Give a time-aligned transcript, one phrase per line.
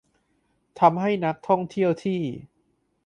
[0.79, 2.21] ทำให้นักท่องเที่ยวที่